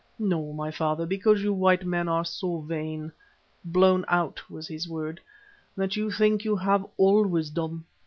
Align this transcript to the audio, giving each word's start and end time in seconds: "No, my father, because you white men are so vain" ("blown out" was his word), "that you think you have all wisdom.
"No, 0.17 0.51
my 0.51 0.71
father, 0.71 1.05
because 1.05 1.43
you 1.43 1.53
white 1.53 1.85
men 1.85 2.07
are 2.09 2.25
so 2.25 2.57
vain" 2.61 3.11
("blown 3.63 4.03
out" 4.07 4.41
was 4.49 4.67
his 4.67 4.89
word), 4.89 5.19
"that 5.77 5.95
you 5.95 6.09
think 6.09 6.43
you 6.43 6.55
have 6.55 6.83
all 6.97 7.23
wisdom. 7.27 7.85